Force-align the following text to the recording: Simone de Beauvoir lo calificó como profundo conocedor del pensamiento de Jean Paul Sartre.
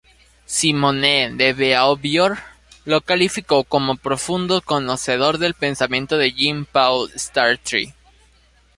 Simone 0.47 1.31
de 1.35 1.53
Beauvoir 1.53 2.39
lo 2.85 3.01
calificó 3.01 3.63
como 3.63 3.97
profundo 3.97 4.59
conocedor 4.61 5.37
del 5.37 5.53
pensamiento 5.53 6.17
de 6.17 6.33
Jean 6.33 6.65
Paul 6.65 7.11
Sartre. 7.15 7.93